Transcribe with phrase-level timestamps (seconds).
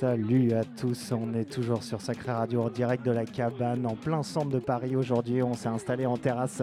[0.00, 3.94] Salut à tous, on est toujours sur Sacré Radio en direct de la cabane en
[3.94, 5.40] plein centre de Paris aujourd'hui.
[5.40, 6.62] On s'est installé en terrasse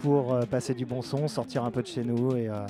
[0.00, 2.66] pour euh, passer du bon son, sortir un peu de chez nous et, euh,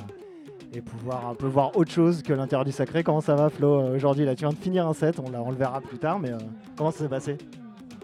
[0.74, 3.04] et pouvoir un peu voir autre chose que l'intérieur du Sacré.
[3.04, 4.24] Comment ça va Flo euh, aujourd'hui?
[4.24, 6.32] Là Tu viens de finir un set, on, le verra plus tard, mais
[6.76, 7.38] comment ça s'est passé?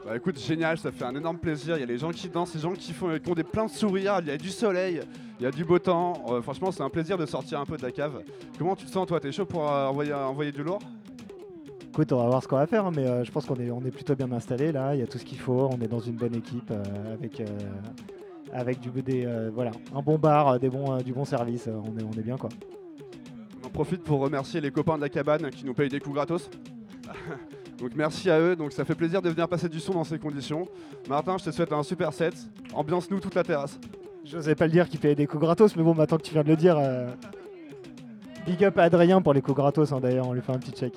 [0.07, 1.77] Bah écoute, génial, ça fait un énorme plaisir.
[1.77, 3.67] Il y a les gens qui dansent, les gens qui, font, qui ont des pleins
[3.67, 5.01] de sourires, il y a du soleil,
[5.41, 6.13] il y a du beau temps.
[6.43, 8.23] franchement, c'est un plaisir de sortir un peu de la cave.
[8.57, 9.19] Comment tu te sens toi?
[9.19, 10.79] T'es chaud pour envoyer du lourd?
[11.93, 13.71] Écoute, on va voir ce qu'on va faire, hein, mais euh, je pense qu'on est,
[13.71, 14.95] on est plutôt bien installé là.
[14.95, 15.69] Il y a tout ce qu'il faut.
[15.71, 17.45] On est dans une bonne équipe euh, avec, euh,
[18.51, 21.69] avec du, des, voilà, un bon bar, des bons, du bon service.
[21.69, 22.49] on, est, on est bien quoi.
[23.63, 26.15] On en profite pour remercier les copains de la cabane qui nous payent des coups
[26.15, 26.49] gratos.
[27.79, 30.19] Donc merci à eux, donc ça fait plaisir de venir passer du son dans ces
[30.19, 30.69] conditions.
[31.09, 32.35] Martin, je te souhaite un super set.
[32.73, 33.79] Ambiance-nous toute la terrasse.
[34.25, 36.33] Je n'osais pas le dire qu'il payait des coups gratos, mais bon, maintenant que tu
[36.33, 36.81] viens de le dire,
[38.47, 40.71] big up à Adrien pour les coups gratos hein, d'ailleurs, on lui fait un petit
[40.71, 40.95] check.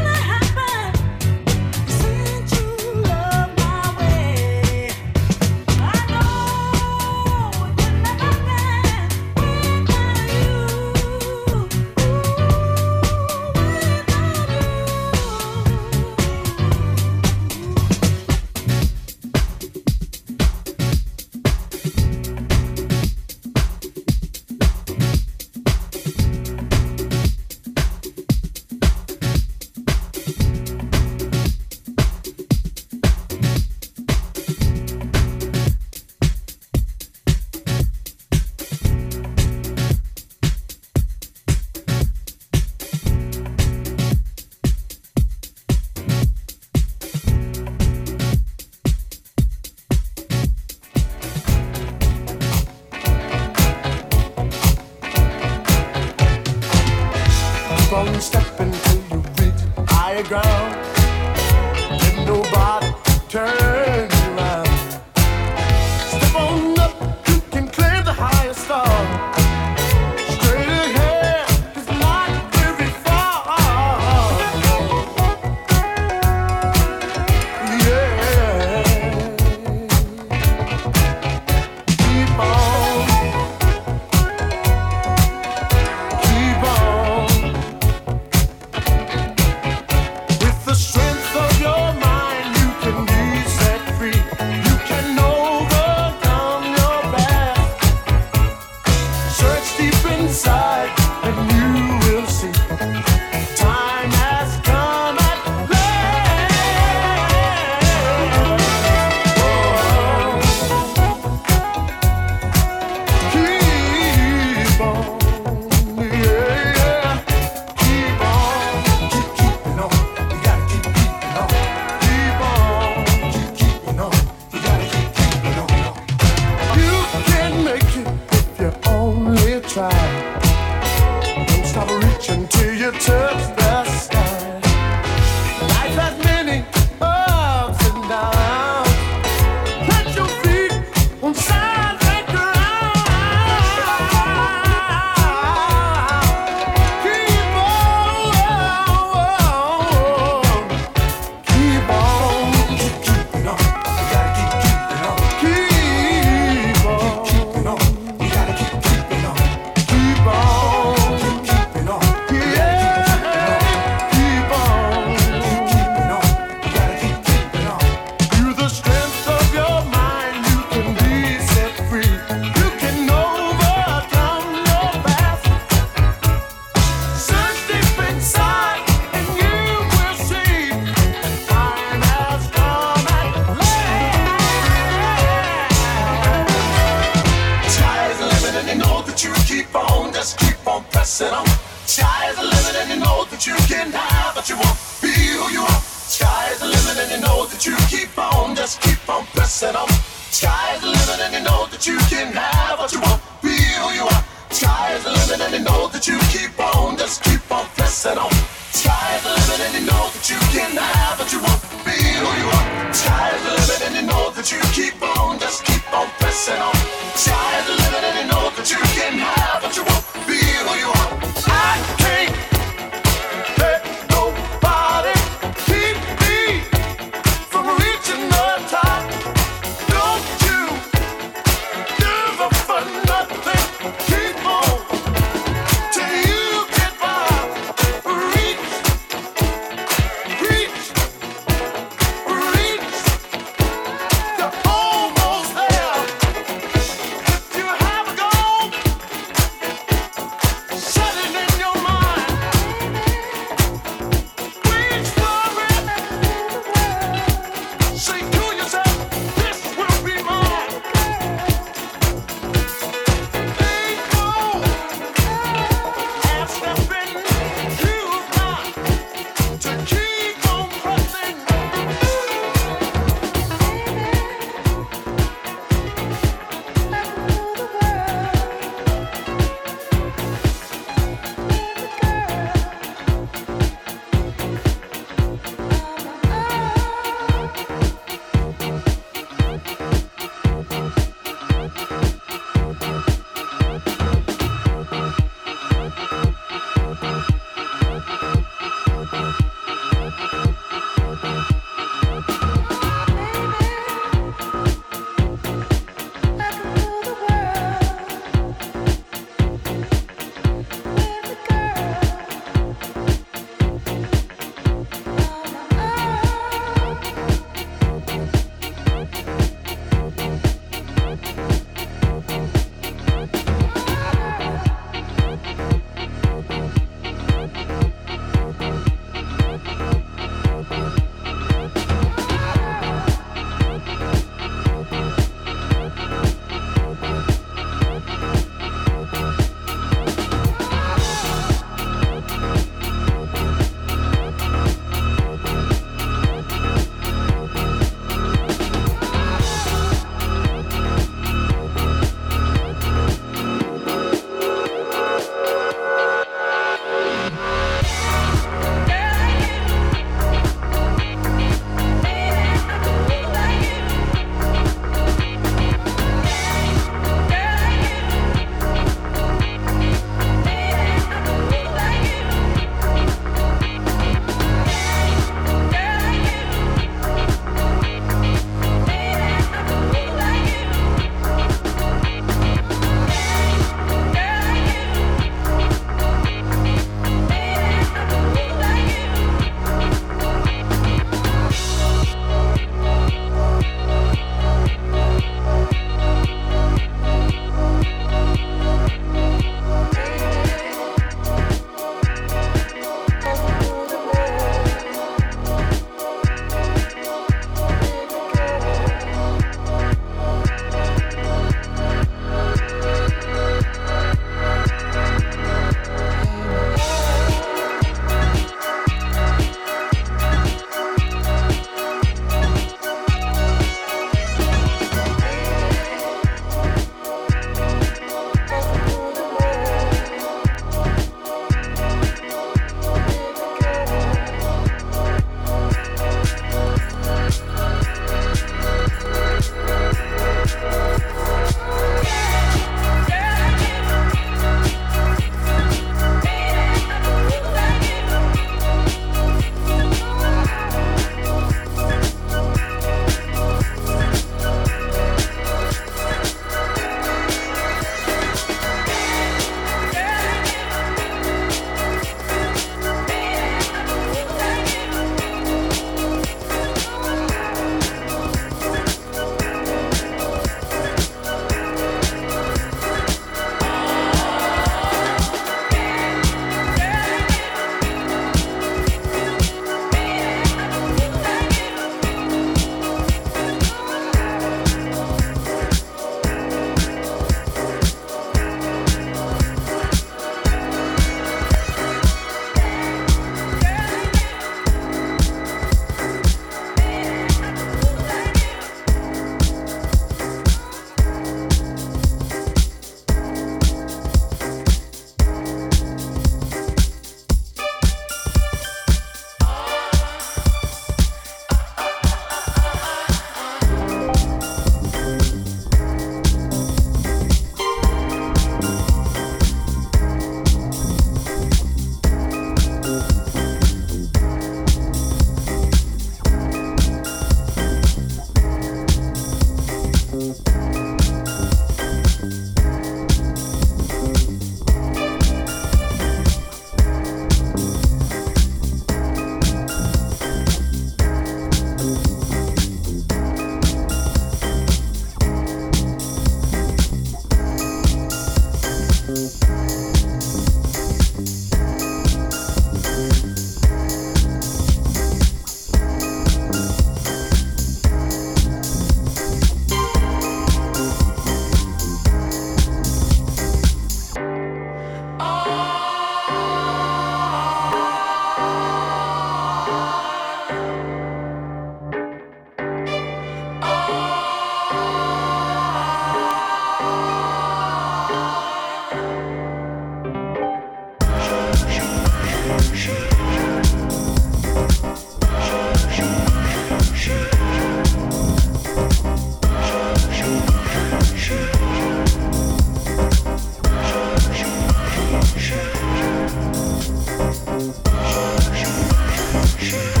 [599.61, 600.00] Show.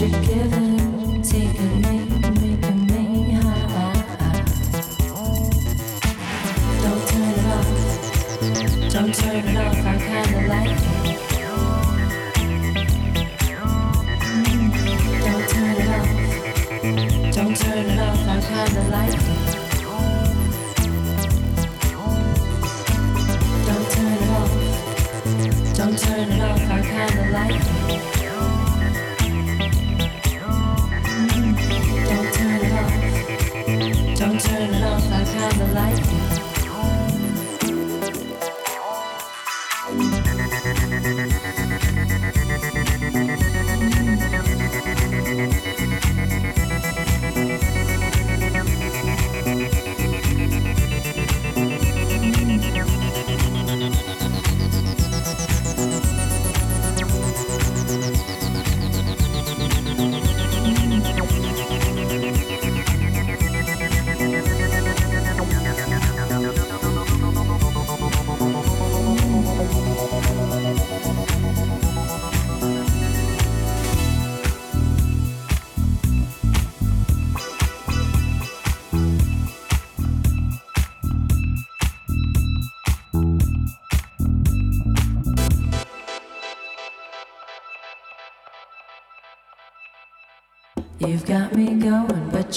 [0.00, 0.63] you're giving.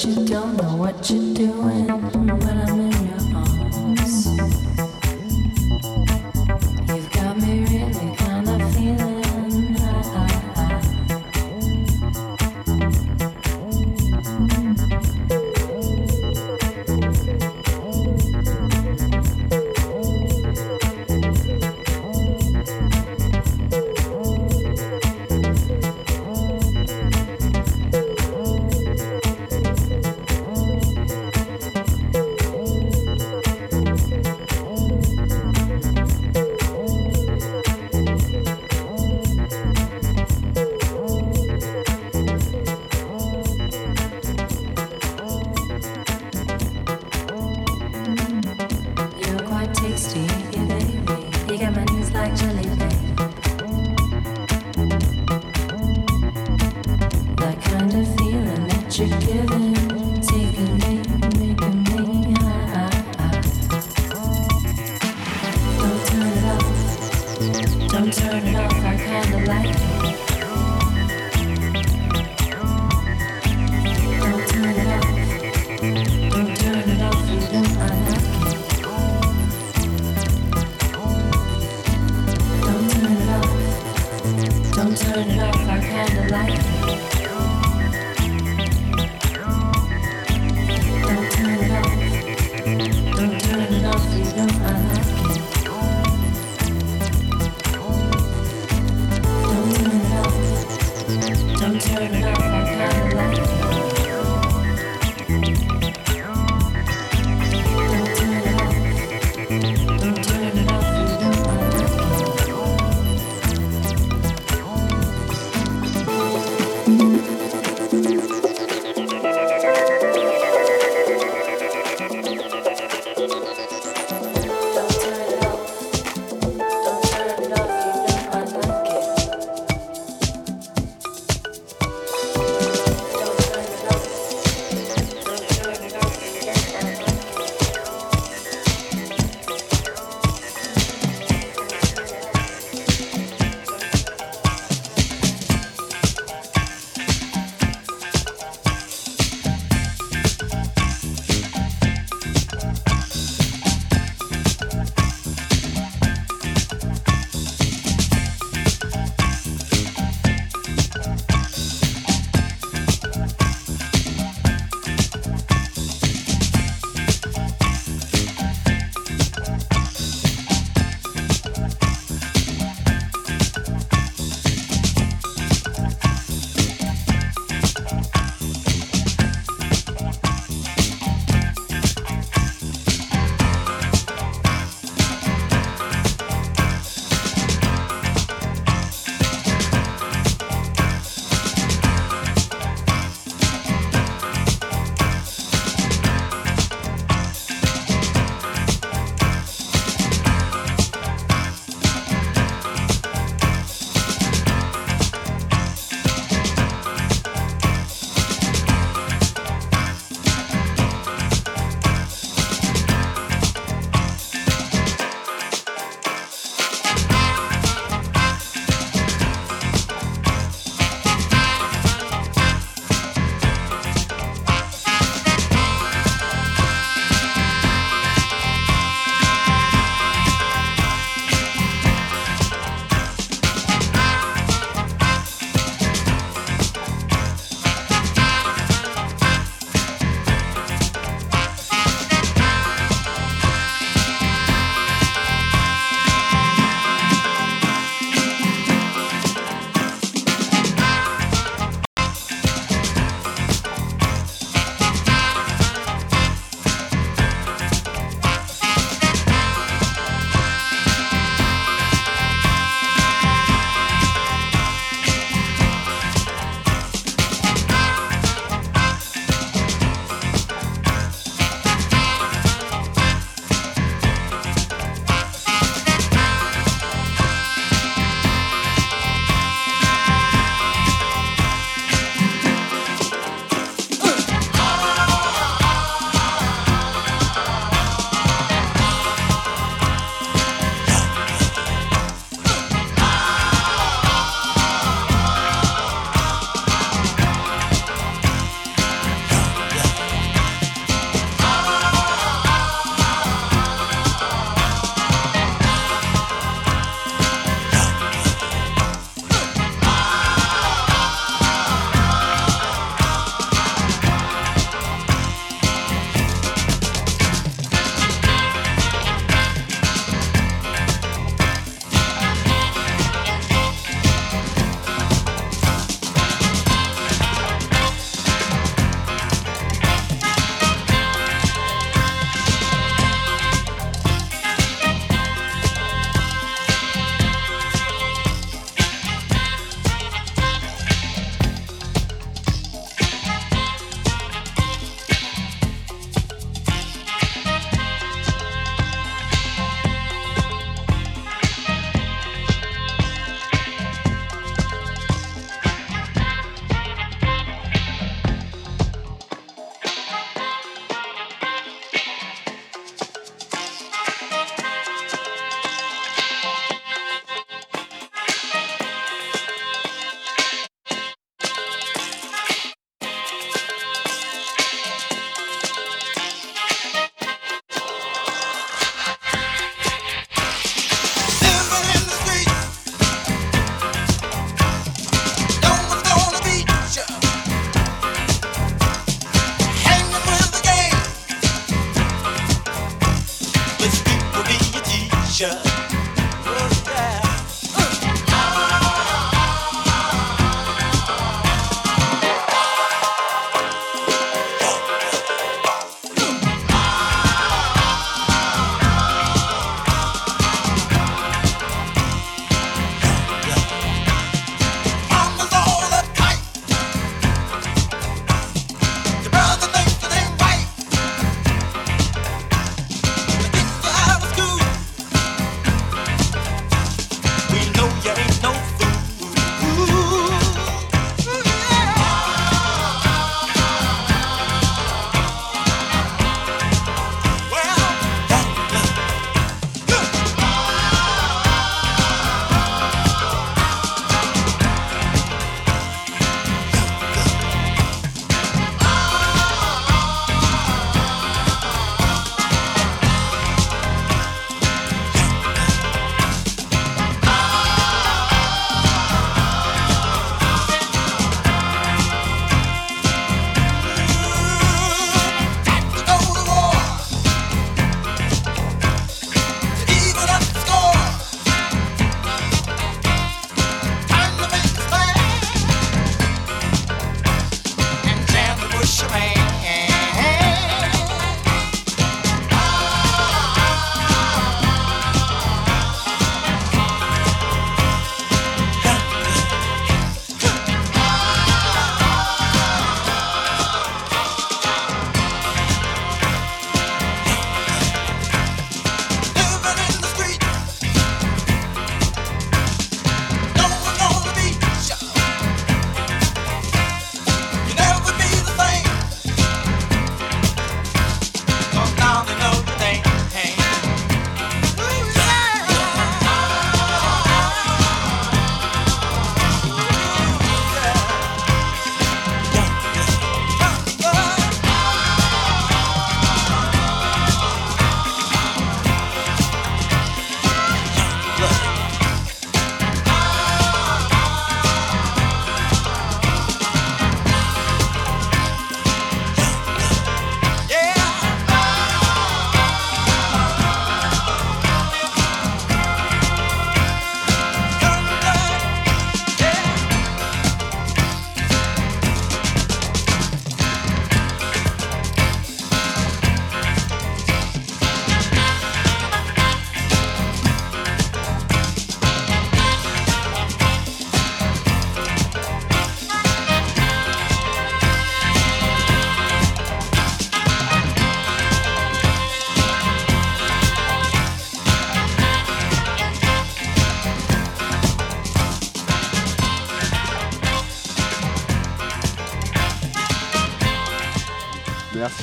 [0.05, 1.26] You don't know what you're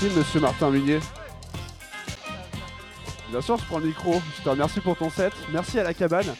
[0.04, 1.00] Merci, monsieur Martin Munier.
[3.30, 4.20] Bien sûr, je prends le micro.
[4.36, 5.32] Je te remercie pour ton set.
[5.50, 6.34] Merci à la cabane.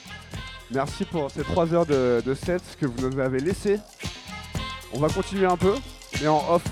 [0.71, 3.81] Merci pour ces trois heures de, de set que vous nous avez laissé.
[4.93, 5.75] On va continuer un peu,
[6.21, 6.63] mais en off.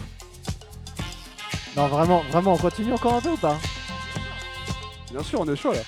[1.79, 3.57] Non, vraiment, vraiment, on continue encore un peu ou pas?
[5.11, 5.81] Bien sûr, on est chaud là.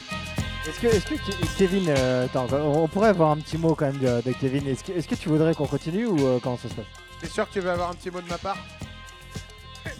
[0.66, 3.86] Est-ce que, est-ce que Ke- Kevin, euh, attends, on pourrait avoir un petit mot quand
[3.92, 4.66] même de, de Kevin.
[4.68, 6.86] Est-ce que, est-ce que tu voudrais qu'on continue ou euh, comment ça se passe?
[7.20, 8.56] T'es sûr que tu veux avoir un petit mot de ma part?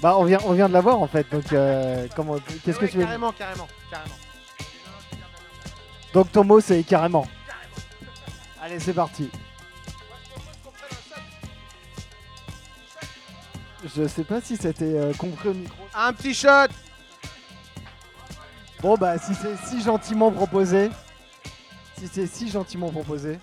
[0.04, 1.26] Bah, on vient, on vient de l'avoir en fait.
[1.32, 4.14] Donc, euh, comment, qu'est-ce que tu veux Carrément, carrément, carrément.
[6.12, 7.26] Donc ton mot c'est carrément.
[8.60, 9.30] Allez, c'est parti.
[13.96, 15.82] Je sais pas si c'était euh, compris au micro.
[15.94, 16.68] Un petit shot
[18.82, 20.90] Bon bah si c'est si gentiment proposé,
[21.96, 23.38] si c'est si gentiment proposé,